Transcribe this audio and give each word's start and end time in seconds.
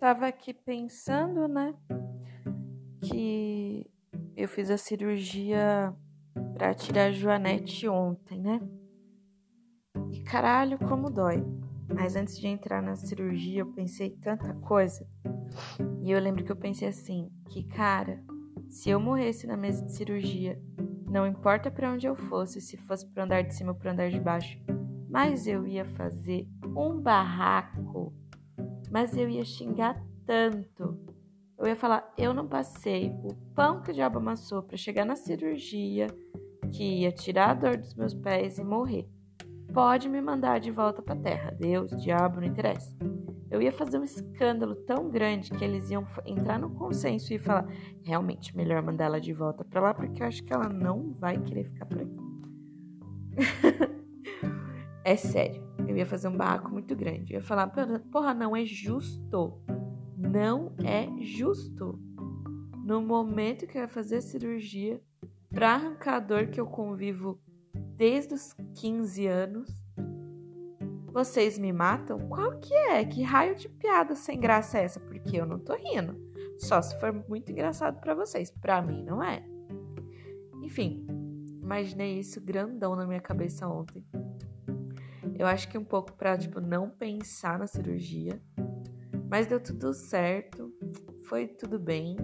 tava 0.00 0.26
aqui 0.26 0.54
pensando, 0.54 1.46
né, 1.46 1.74
que 3.02 3.86
eu 4.34 4.48
fiz 4.48 4.70
a 4.70 4.78
cirurgia 4.78 5.94
pra 6.54 6.72
tirar 6.72 7.08
a 7.08 7.12
Joanete 7.12 7.86
ontem, 7.86 8.40
né? 8.40 8.60
E 10.10 10.22
caralho, 10.22 10.78
como 10.78 11.10
dói. 11.10 11.44
Mas 11.94 12.16
antes 12.16 12.38
de 12.38 12.46
entrar 12.46 12.82
na 12.82 12.96
cirurgia, 12.96 13.60
eu 13.60 13.72
pensei 13.72 14.10
tanta 14.10 14.54
coisa. 14.54 15.06
E 16.02 16.10
eu 16.10 16.18
lembro 16.18 16.44
que 16.44 16.52
eu 16.52 16.56
pensei 16.56 16.88
assim, 16.88 17.30
que 17.50 17.64
cara, 17.64 18.24
se 18.70 18.88
eu 18.88 18.98
morresse 18.98 19.46
na 19.46 19.56
mesa 19.56 19.84
de 19.84 19.92
cirurgia, 19.92 20.58
não 21.10 21.26
importa 21.26 21.70
para 21.70 21.92
onde 21.92 22.06
eu 22.06 22.16
fosse, 22.16 22.60
se 22.60 22.76
fosse 22.78 23.06
pro 23.06 23.22
andar 23.22 23.42
de 23.42 23.54
cima 23.54 23.72
ou 23.72 23.78
pro 23.78 23.90
andar 23.90 24.08
de 24.08 24.20
baixo, 24.20 24.58
mas 25.10 25.46
eu 25.46 25.66
ia 25.66 25.84
fazer 25.84 26.48
um 26.64 26.98
barraco. 27.00 28.14
Mas 28.90 29.16
eu 29.16 29.28
ia 29.28 29.44
xingar 29.44 30.02
tanto. 30.26 30.98
Eu 31.58 31.66
ia 31.66 31.76
falar, 31.76 32.12
eu 32.16 32.34
não 32.34 32.48
passei 32.48 33.10
o 33.22 33.34
pão 33.54 33.82
que 33.82 33.90
o 33.90 33.94
diabo 33.94 34.18
amassou 34.18 34.62
para 34.62 34.76
chegar 34.76 35.04
na 35.04 35.14
cirurgia, 35.14 36.06
que 36.72 37.00
ia 37.00 37.12
tirar 37.12 37.50
a 37.50 37.54
dor 37.54 37.76
dos 37.76 37.94
meus 37.94 38.14
pés 38.14 38.58
e 38.58 38.64
morrer 38.64 39.08
pode 39.72 40.08
me 40.08 40.20
mandar 40.20 40.60
de 40.60 40.70
volta 40.70 41.02
para 41.02 41.14
a 41.14 41.22
terra. 41.22 41.56
Deus, 41.58 41.90
diabo, 42.02 42.40
não 42.40 42.46
interessa. 42.46 42.96
Eu 43.50 43.60
ia 43.60 43.72
fazer 43.72 43.98
um 43.98 44.04
escândalo 44.04 44.74
tão 44.74 45.10
grande 45.10 45.50
que 45.50 45.64
eles 45.64 45.90
iam 45.90 46.06
entrar 46.24 46.58
no 46.58 46.70
consenso 46.70 47.32
e 47.32 47.38
falar: 47.38 47.66
realmente, 48.02 48.56
melhor 48.56 48.82
mandar 48.82 49.06
ela 49.06 49.20
de 49.20 49.32
volta 49.32 49.64
para 49.64 49.80
lá, 49.80 49.94
porque 49.94 50.22
eu 50.22 50.26
acho 50.26 50.44
que 50.44 50.52
ela 50.52 50.68
não 50.68 51.12
vai 51.14 51.38
querer 51.38 51.64
ficar 51.64 51.86
por 51.86 52.00
aqui. 52.00 52.16
é 55.10 55.16
sério, 55.16 55.62
eu 55.88 55.96
ia 55.96 56.06
fazer 56.06 56.28
um 56.28 56.36
barraco 56.36 56.70
muito 56.70 56.94
grande. 56.94 57.32
Eu 57.32 57.40
ia 57.40 57.44
falar: 57.44 57.66
porra, 58.12 58.32
não 58.32 58.56
é 58.56 58.64
justo. 58.64 59.60
Não 60.16 60.72
é 60.84 61.08
justo. 61.20 61.98
No 62.84 63.02
momento 63.02 63.66
que 63.66 63.76
eu 63.76 63.82
ia 63.82 63.88
fazer 63.88 64.16
a 64.16 64.20
cirurgia, 64.20 65.00
para 65.52 65.74
arrancar 65.74 66.16
a 66.16 66.20
dor 66.20 66.46
que 66.46 66.60
eu 66.60 66.66
convivo 66.66 67.40
desde 67.96 68.34
os 68.34 68.54
15 68.76 69.26
anos. 69.26 69.68
Vocês 71.12 71.58
me 71.58 71.72
matam? 71.72 72.28
Qual 72.28 72.58
que 72.60 72.72
é? 72.72 73.04
Que 73.04 73.22
raio 73.22 73.56
de 73.56 73.68
piada 73.68 74.14
sem 74.14 74.38
graça 74.38 74.78
é 74.78 74.84
essa? 74.84 75.00
Porque 75.00 75.36
eu 75.36 75.44
não 75.44 75.58
tô 75.58 75.74
rindo. 75.74 76.16
Só 76.56 76.80
se 76.80 76.98
for 77.00 77.12
muito 77.28 77.50
engraçado 77.50 78.00
para 78.00 78.14
vocês. 78.14 78.48
Para 78.50 78.80
mim 78.80 79.02
não 79.02 79.20
é. 79.20 79.44
Enfim, 80.62 81.04
imaginei 81.60 82.20
isso 82.20 82.40
grandão 82.40 82.94
na 82.94 83.06
minha 83.06 83.20
cabeça 83.20 83.66
ontem. 83.66 84.06
Eu 85.40 85.46
acho 85.46 85.70
que 85.70 85.78
um 85.78 85.84
pouco 85.84 86.12
pra, 86.12 86.36
tipo, 86.36 86.60
não 86.60 86.90
pensar 86.90 87.58
na 87.58 87.66
cirurgia. 87.66 88.38
Mas 89.26 89.46
deu 89.46 89.58
tudo 89.58 89.94
certo. 89.94 90.70
Foi 91.24 91.46
tudo 91.46 91.78
bem. 91.78 92.14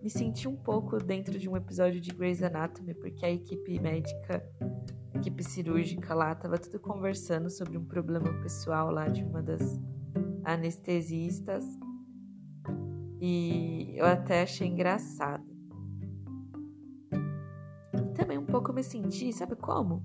Me 0.00 0.08
senti 0.08 0.46
um 0.46 0.54
pouco 0.54 0.98
dentro 0.98 1.36
de 1.36 1.48
um 1.48 1.56
episódio 1.56 2.00
de 2.00 2.12
Grey's 2.12 2.44
Anatomy, 2.44 2.94
porque 2.94 3.26
a 3.26 3.30
equipe 3.32 3.80
médica 3.80 4.48
equipe 5.16 5.42
cirúrgica 5.42 6.14
lá 6.14 6.32
tava 6.32 6.56
tudo 6.56 6.78
conversando 6.78 7.50
sobre 7.50 7.76
um 7.76 7.84
problema 7.84 8.32
pessoal 8.40 8.88
lá 8.88 9.08
de 9.08 9.24
uma 9.24 9.42
das 9.42 9.80
anestesistas. 10.44 11.64
E 13.20 13.94
eu 13.96 14.06
até 14.06 14.42
achei 14.42 14.68
engraçado. 14.68 15.44
E 17.94 18.12
também 18.14 18.38
um 18.38 18.46
pouco 18.46 18.72
me 18.72 18.84
senti, 18.84 19.32
sabe 19.32 19.56
como? 19.56 20.04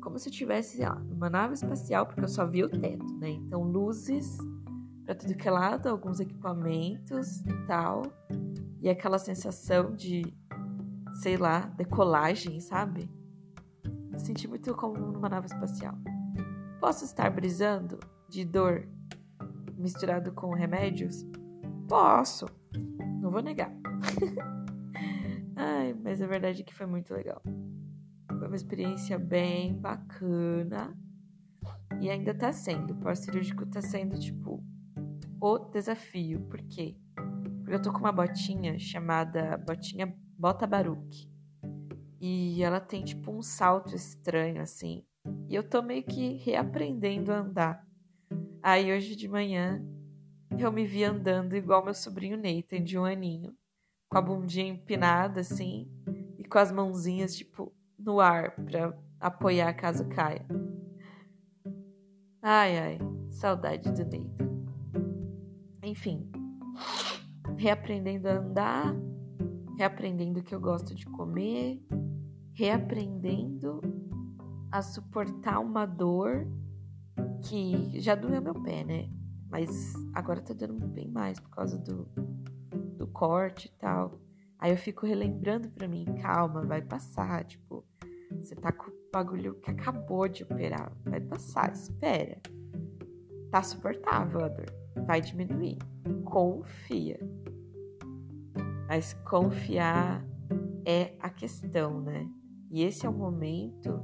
Como 0.00 0.18
se 0.18 0.28
eu 0.28 0.32
tivesse, 0.32 0.76
sei 0.76 0.86
lá, 0.86 0.94
numa 0.94 1.28
nave 1.28 1.54
espacial, 1.54 2.06
porque 2.06 2.22
eu 2.22 2.28
só 2.28 2.46
vi 2.46 2.64
o 2.64 2.68
teto, 2.68 3.14
né? 3.18 3.30
Então, 3.30 3.62
luzes 3.62 4.38
para 5.08 5.14
tudo 5.14 5.34
que 5.34 5.48
é 5.48 5.50
lado, 5.50 5.88
alguns 5.88 6.20
equipamentos 6.20 7.40
e 7.40 7.66
tal. 7.66 8.02
E 8.82 8.90
aquela 8.90 9.18
sensação 9.18 9.94
de, 9.94 10.22
sei 11.22 11.38
lá, 11.38 11.60
decolagem, 11.60 12.60
sabe? 12.60 13.10
Me 14.10 14.18
senti 14.18 14.46
muito 14.46 14.74
como 14.74 14.98
numa 14.98 15.28
nave 15.30 15.46
espacial. 15.46 15.94
Posso 16.78 17.06
estar 17.06 17.30
brisando 17.30 17.98
de 18.28 18.44
dor 18.44 18.86
misturado 19.78 20.30
com 20.32 20.52
remédios? 20.52 21.26
Posso. 21.88 22.44
Não 23.20 23.30
vou 23.30 23.40
negar. 23.40 23.72
Ai, 25.56 25.96
mas 26.04 26.20
a 26.20 26.26
verdade 26.26 26.60
é 26.60 26.64
que 26.64 26.74
foi 26.74 26.86
muito 26.86 27.14
legal. 27.14 27.42
Foi 28.48 28.54
uma 28.54 28.56
experiência 28.56 29.18
bem 29.18 29.74
bacana. 29.74 30.98
E 32.00 32.08
ainda 32.08 32.32
tá 32.32 32.50
sendo. 32.50 32.94
O 32.94 32.96
pós-cirúrgico 32.96 33.66
tá 33.66 33.82
sendo, 33.82 34.18
tipo, 34.18 34.64
o 35.38 35.58
desafio. 35.58 36.40
Por 36.48 36.62
quê? 36.62 36.96
Porque 37.58 37.74
eu 37.74 37.82
tô 37.82 37.92
com 37.92 37.98
uma 37.98 38.10
botinha 38.10 38.78
chamada 38.78 39.58
botinha 39.58 40.16
Bota 40.38 40.66
Baruque. 40.66 41.30
E 42.18 42.62
ela 42.62 42.80
tem 42.80 43.04
tipo 43.04 43.30
um 43.30 43.42
salto 43.42 43.94
estranho 43.94 44.62
assim. 44.62 45.04
E 45.46 45.54
eu 45.54 45.62
tô 45.62 45.82
meio 45.82 46.02
que 46.02 46.38
reaprendendo 46.38 47.30
a 47.30 47.40
andar. 47.40 47.86
Aí 48.62 48.90
hoje 48.90 49.14
de 49.14 49.28
manhã 49.28 49.84
eu 50.58 50.72
me 50.72 50.86
vi 50.86 51.04
andando 51.04 51.54
igual 51.54 51.84
meu 51.84 51.92
sobrinho 51.92 52.38
Nathan 52.38 52.82
de 52.82 52.98
um 52.98 53.04
aninho, 53.04 53.54
com 54.08 54.16
a 54.16 54.22
bundinha 54.22 54.68
empinada 54.68 55.42
assim 55.42 55.86
e 56.38 56.44
com 56.44 56.58
as 56.58 56.72
mãozinhas 56.72 57.36
tipo 57.36 57.76
no 58.08 58.20
ar 58.20 58.52
para 58.52 58.98
apoiar 59.20 59.74
caso 59.74 60.08
caia. 60.08 60.46
Ai 62.40 62.78
ai, 62.78 62.98
saudade 63.30 63.92
do 63.92 63.98
Nathan. 63.98 64.26
Enfim, 65.82 66.26
reaprendendo 67.58 68.26
a 68.26 68.38
andar, 68.38 68.96
reaprendendo 69.76 70.40
o 70.40 70.42
que 70.42 70.54
eu 70.54 70.60
gosto 70.60 70.94
de 70.94 71.04
comer, 71.04 71.82
reaprendendo 72.54 73.82
a 74.72 74.80
suportar 74.80 75.58
uma 75.60 75.84
dor 75.84 76.48
que 77.42 78.00
já 78.00 78.14
doeu 78.14 78.40
meu 78.40 78.54
pé, 78.54 78.84
né? 78.84 79.10
Mas 79.50 79.92
agora 80.14 80.40
tá 80.40 80.54
dando 80.54 80.86
bem 80.88 81.08
mais 81.08 81.38
por 81.38 81.50
causa 81.50 81.78
do, 81.78 82.08
do 82.96 83.06
corte 83.08 83.68
e 83.68 83.78
tal. 83.78 84.18
Aí 84.58 84.70
eu 84.70 84.78
fico 84.78 85.04
relembrando 85.04 85.68
pra 85.68 85.86
mim, 85.86 86.06
calma, 86.22 86.62
vai 86.64 86.80
passar. 86.80 87.44
Tipo, 87.44 87.87
você 88.48 88.56
tá 88.56 88.72
com 88.72 88.90
o 88.90 88.94
bagulho 89.12 89.54
que 89.56 89.70
acabou 89.70 90.26
de 90.26 90.42
operar. 90.42 90.90
Vai 91.04 91.20
passar, 91.20 91.70
espera. 91.70 92.40
Tá 93.50 93.62
suportável 93.62 94.42
a 94.42 94.48
dor. 94.48 94.72
Vai 95.06 95.20
diminuir. 95.20 95.76
Confia. 96.24 97.20
Mas 98.88 99.12
confiar 99.28 100.24
é 100.86 101.14
a 101.20 101.28
questão, 101.28 102.00
né? 102.00 102.26
E 102.70 102.82
esse 102.82 103.04
é 103.04 103.08
o 103.08 103.12
momento 103.12 104.00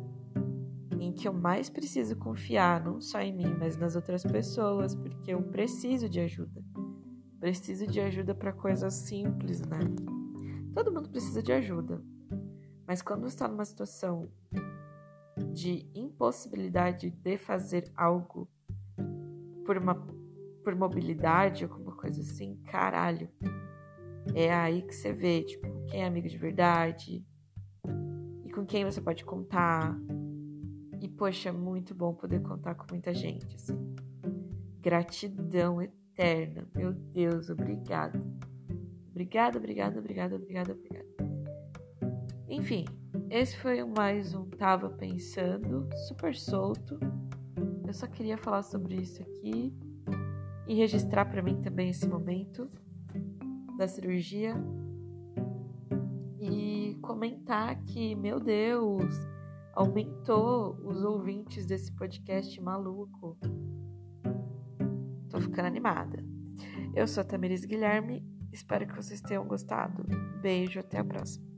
em 1.01 1.11
que 1.11 1.27
eu 1.27 1.33
mais 1.33 1.71
preciso 1.71 2.15
confiar, 2.17 2.85
não 2.85 3.01
só 3.01 3.21
em 3.21 3.35
mim, 3.35 3.57
mas 3.59 3.79
nas 3.79 3.97
outras 3.97 4.23
pessoas, 4.23 4.95
porque 4.95 5.33
eu 5.33 5.43
preciso 5.43 6.07
de 6.07 6.21
ajuda. 6.21 6.63
Preciso 7.41 7.87
de 7.87 7.99
ajuda 8.01 8.35
para 8.35 8.53
coisas 8.53 8.93
simples, 8.93 9.63
né? 9.63 9.79
Todo 10.75 10.93
mundo 10.93 11.09
precisa 11.09 11.43
de 11.43 11.53
ajuda. 11.53 12.03
Mas 12.87 13.03
quando 13.03 13.27
está 13.27 13.49
numa 13.49 13.65
situação 13.65 14.29
de 15.53 15.89
impossibilidade 15.95 17.11
de 17.11 17.37
fazer 17.37 17.91
algo 17.97 18.49
por 19.65 19.77
uma 19.77 19.95
por 20.63 20.75
mobilidade, 20.75 21.65
alguma 21.65 21.95
coisa 21.95 22.23
assim, 22.23 22.57
caralho. 22.65 23.29
É 24.35 24.53
aí 24.53 24.81
que 24.81 24.95
você 24.95 25.13
vê, 25.13 25.43
tipo, 25.43 25.69
quem 25.87 26.01
é 26.01 26.07
amigo 26.07 26.27
de 26.27 26.39
verdade, 26.39 27.23
com 28.55 28.65
quem 28.65 28.85
você 28.85 29.01
pode 29.01 29.25
contar. 29.25 29.95
E, 31.01 31.09
poxa, 31.09 31.51
é 31.51 31.53
muito 31.53 31.95
bom 31.95 32.15
poder 32.15 32.41
contar 32.41 32.75
com 32.77 32.87
muita 32.91 33.13
gente, 33.13 33.55
assim. 33.57 33.95
Gratidão 34.81 35.83
eterna. 35.83 36.67
Meu 36.75 36.93
Deus, 36.93 37.51
obrigado. 37.51 38.19
Obrigada, 39.11 39.59
obrigada, 39.59 39.99
obrigada, 39.99 40.37
obrigada, 40.37 40.73
obrigada. 40.73 41.34
Enfim, 42.49 42.85
esse 43.31 43.57
foi 43.59 43.83
mais 43.85 44.35
um 44.35 44.45
Tava 44.45 44.91
Pensando, 44.91 45.89
super 46.09 46.35
solto. 46.35 46.99
Eu 47.87 47.93
só 47.93 48.07
queria 48.07 48.39
falar 48.39 48.63
sobre 48.63 48.97
isso 48.97 49.23
aqui 49.23 49.73
e 50.67 50.75
registrar 50.75 51.25
para 51.27 51.43
mim 51.43 51.61
também 51.61 51.91
esse 51.91 52.07
momento 52.07 52.69
da 53.77 53.89
cirurgia 53.89 54.55
comentar 57.05 57.77
que, 57.85 58.15
meu 58.15 58.41
Deus, 58.41 59.15
aumentou 59.75 60.77
os 60.85 61.05
ouvintes 61.05 61.67
desse 61.67 61.93
podcast 61.93 62.61
maluco. 62.61 63.39
Tô 65.29 65.41
ficando 65.41 65.67
animada. 65.67 66.25
Eu 66.95 67.07
sou 67.07 67.21
a 67.21 67.25
Tamiris 67.25 67.65
Guilherme, 67.65 68.25
espero 68.53 68.87
que 68.87 68.97
vocês 68.97 69.21
tenham 69.21 69.47
gostado. 69.47 70.05
Beijo, 70.41 70.81
até 70.81 70.99
a 70.99 71.05
próxima. 71.05 71.54